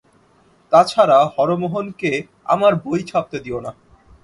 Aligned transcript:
তা 0.71 0.79
ছাড়া 0.83 1.19
হরমোহনকে 1.35 2.11
আমার 2.45 2.73
বই 2.75 3.01
ছাপতে 3.03 3.37
দিও 3.39 3.59
না। 3.59 3.71